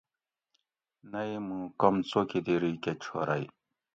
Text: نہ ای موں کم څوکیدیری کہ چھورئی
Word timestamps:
نہ 1.11 1.21
ای 1.27 1.35
موں 1.47 1.65
کم 1.81 1.95
څوکیدیری 2.09 2.73
کہ 2.83 2.91
چھورئی 3.01 3.45